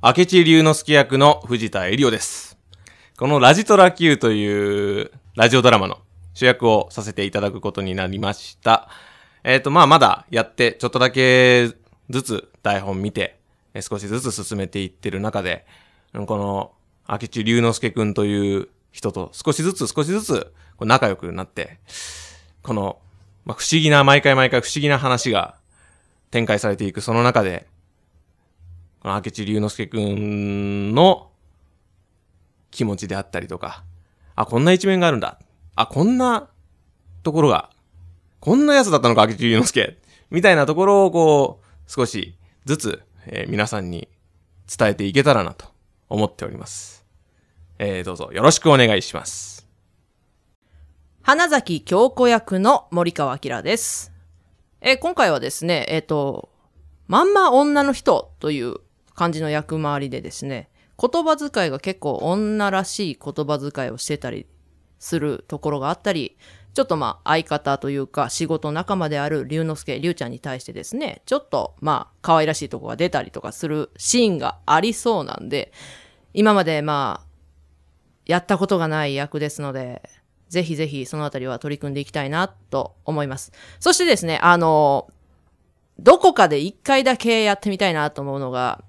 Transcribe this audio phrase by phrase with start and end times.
[0.00, 2.56] 明智龍之介役の藤田エリオです。
[3.18, 5.98] このラジトラ Q というラジオドラマの
[6.34, 8.88] 主役をさせていただくことになりました。
[9.42, 11.74] えっ、と、まあ、まだやって、ちょっとだけ
[12.10, 13.40] ずつ台本見て、
[13.80, 15.66] 少しずつ進めていってる中で、
[16.14, 16.70] うんこの
[17.08, 21.80] 明智龍之介くんという人と少しずつ少しずつ仲良くなって、
[22.62, 23.00] この、
[23.44, 25.56] まあ、不思議な、毎回毎回不思議な話が
[26.30, 27.66] 展開されていくその中で、
[29.00, 31.30] この明智龍之介くんの
[32.70, 33.84] 気持ちであったりとか、
[34.34, 35.38] あ、こんな一面があるんだ。
[35.74, 36.48] あ、こんな
[37.22, 37.70] ところが、
[38.40, 39.98] こんなやつだったのか、明智龍之介。
[40.30, 44.08] みたいなところをこう、少しずつ、えー皆さんに
[44.68, 45.66] 伝えていけたらなと
[46.08, 47.04] 思っております。
[47.78, 49.66] えー、どうぞよろしくお願いします。
[51.22, 54.12] 花崎京子役の森川明です。
[54.80, 56.50] えー今回はですね、えっ、と、
[57.06, 58.76] まんま女の人という
[59.18, 64.46] 感じの役回りでですね、言葉遣いが結構女らしい言葉遣いをしてたり
[65.00, 66.38] するところがあったり、
[66.72, 75.72] ちょっとまあ相方というか仕事仲間である龍之介、龍ちゃんに対してですね、ちょっとまあ可愛らしいとこが出たりとかするシーンがありそうなんで、
[76.32, 77.26] 今までまあ、
[78.24, 80.08] やったことがない役ですので、
[80.48, 83.50] ぜひぜひそのあたりは取り組んでいきたいなと思います。
[83.80, 85.08] そしてですね、あの、
[85.98, 88.84] どこかで一回だけやってみたいなと思うのが、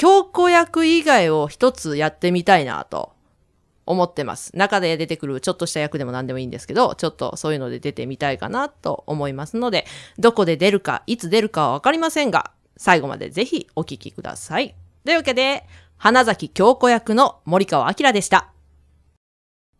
[0.00, 3.12] 強子役以外を一つやってみたいなと
[3.84, 4.50] 思ってます。
[4.56, 9.84] 中で出てくるちょっとした役でも何でもいいんですけど、ちょっとそういうので出てみたいかなと思いますので、
[10.18, 14.74] どこで出るか、いつ出るかはわかりませんが、最後までぜひお聞きください。
[15.04, 15.66] というわけで、
[15.98, 18.48] 花崎京子役の森川明でした。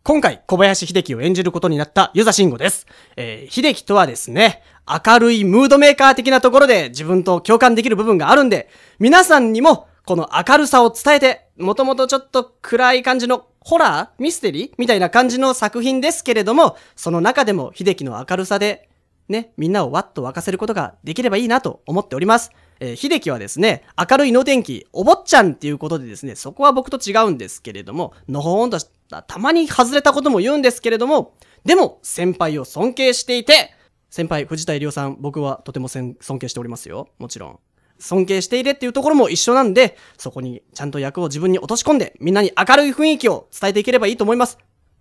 [0.03, 2.85] 今回、小林秀樹を演じることになったユザ慎吾です。
[3.15, 8.69] えー、秀樹とはですね、明るいムードメーカー的なところで自分と共感できる部分があるんで、
[8.99, 18.89] 皆さんにもこの明るさを伝えて、もともとちょっと暗い感じのホラーミステリーみたいな感じの作品ですけれども、その中でも秀樹の明るさで、
[19.29, 22.51] ね、みんなをわっと沸かせることができればいいなと思っております。
[22.79, 33.73] えー、秀樹はですね、明るい能天気、お坊ちゃんっていうことでですね、そこは僕と違うんですけれども、のほほんとした、たまに外れたことも言うんですけれども、でも、先輩を尊敬していて、
[34.09, 37.07] 先輩、藤田入夫さん、僕はとても尊敬しておりますよ。
[37.19, 37.59] もちろん。
[38.01, 44.57] 尊敬していれっていうところも一緒なんで、そこにちゃんと役を自分に落とし込んで、みんなに明るい雰囲気を伝えていければいいと思います。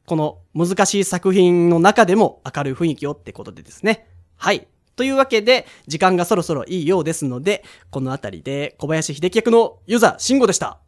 [0.06, 4.06] この難しい作品の中でも明るい雰囲気をってことでですね。
[4.36, 4.68] はい。
[4.96, 10.78] というわけで、時間がそろそろいいようですので、このあたりで小林秀樹役のユザ慎吾でした。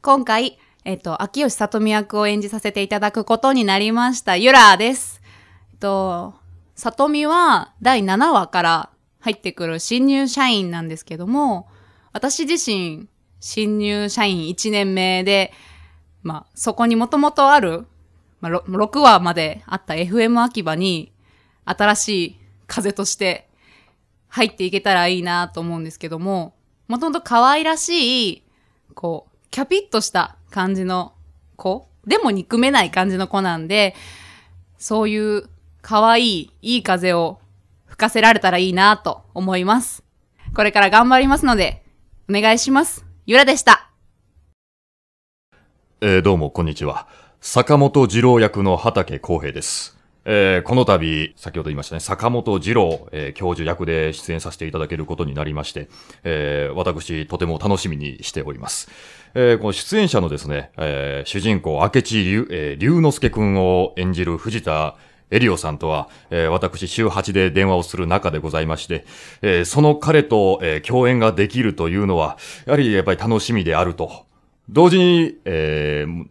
[0.00, 5.20] 今回、えっと、秋吉里美役を演じさせていただくことになりました、ゆらです。
[5.72, 6.34] えっと、
[6.74, 8.91] 里美は第7話から
[9.22, 11.68] 入ってくる新入社員なんですけども、
[12.12, 13.08] 私自身、
[13.40, 15.52] 新入社員1年目で、
[16.22, 17.86] まあ、そこにもともとある、
[18.40, 21.12] まあ、6話まであった FM 秋葉に、
[21.64, 23.48] 新しい風として
[24.26, 26.54] 入っていけたらいいなと思うんですけども、
[26.88, 28.42] もともと可愛らしい、
[28.94, 31.12] こう、キャピッとした感じの
[31.54, 33.94] 子でも憎めない感じの子なんで、
[34.78, 35.48] そういう
[35.80, 37.38] 可愛い、いい風を
[37.92, 40.02] 吹かせられたらいいなと思います。
[40.56, 41.84] これから頑張りますので、
[42.28, 43.04] お願いします。
[43.26, 43.90] ゆらでした。
[46.00, 47.06] えーどうも、こんにちは。
[47.42, 49.98] 坂本二郎役の畑康平です。
[50.24, 55.90] えーこの度、先ほど言いましたね、坂本二郎、えー教授役で出演させていただけることになりまして、
[56.24, 58.90] えー私、とても楽しみにしております。
[59.34, 64.96] えーこの出演者のですね、えー主人公、明智龍、えー龍之介くんを演じる藤田
[65.32, 69.04] エリオさんとは、えー私、週8で電話をする中でございまして、
[69.40, 74.26] えーその彼と、えー共演ができるというのは、やはりやっぱり楽しみであると。
[74.68, 76.26] 同時に、えー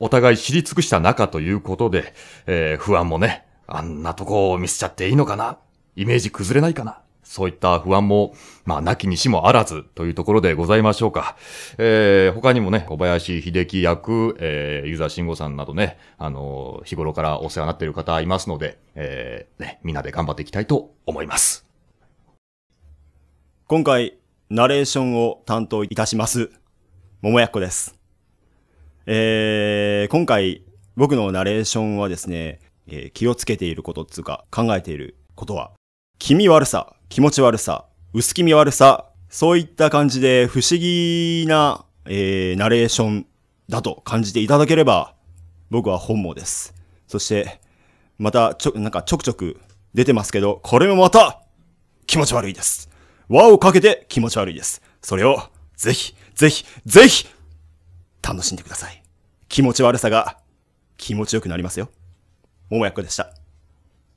[0.00, 2.12] お互い知り尽くした仲ということで、
[2.46, 5.56] えー不安もね、あんなとこを見せちゃっていいのかな？
[5.96, 7.00] イメージ崩れないかな？
[7.24, 11.36] そういった不安も、まあ、なきにしもあらずというところでございましょうか。
[11.78, 21.66] えー他にもね、小林秀樹役、えー、ユーザー慎吾さんなどね、あのー日頃からお世話になっている方いますので、えーね、みんなで頑張っていきたいと思います。
[23.66, 24.18] 今回、
[24.50, 26.50] ナレーションを担当いたします、
[27.22, 27.98] 桃やっこです。
[29.06, 30.62] えー、今回、
[30.96, 35.72] 僕のナレーションはですね、えー気をつけていることっつうか、考えていることは、
[36.18, 43.26] 気味悪さ、気持ち悪さ、薄気味悪さ、そういった感じで不思議な、えー、ナレーション
[43.68, 45.14] だと感じていただければ、
[45.70, 46.74] 僕は本望です。
[47.08, 47.60] そして、
[48.18, 49.60] また、ちょ、なんかちょくちょく
[49.92, 51.42] 出てますけど、これもまた、
[52.06, 52.90] 気持ち悪いです。
[53.28, 54.82] 輪をかけて気持ち悪いです。
[55.02, 55.42] それを、
[55.76, 57.26] ぜひ、ぜひ、ぜひ、
[58.22, 59.02] 楽しんでください。
[59.48, 60.38] 気持ち悪さが、
[60.96, 61.88] 気持ちよくなりますよ。
[62.70, 63.43] 桃やっこでした。